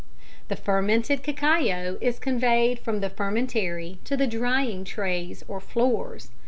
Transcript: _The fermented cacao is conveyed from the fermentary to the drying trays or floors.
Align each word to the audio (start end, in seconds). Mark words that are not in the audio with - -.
_The 0.47 0.55
fermented 0.55 1.21
cacao 1.21 1.99
is 2.01 2.17
conveyed 2.17 2.79
from 2.79 3.01
the 3.01 3.09
fermentary 3.11 3.99
to 4.05 4.17
the 4.17 4.25
drying 4.25 4.83
trays 4.83 5.43
or 5.47 5.59
floors. 5.61 6.31